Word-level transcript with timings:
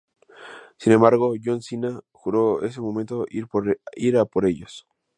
Sin 0.79 0.93
embargo, 0.93 1.35
John 1.45 1.61
Cena 1.61 2.01
juró 2.11 2.55
desde 2.55 2.67
ese 2.69 2.81
momento 2.81 3.27
ir 3.29 4.17
a 4.17 4.25
por 4.25 4.47
ellos. 4.47 4.87